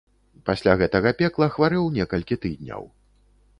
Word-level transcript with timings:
Пасля 0.49 0.73
гэтага 0.79 1.11
пекла 1.19 1.47
хварэў 1.57 1.93
некалькі 1.99 2.41
тыдняў. 2.47 2.91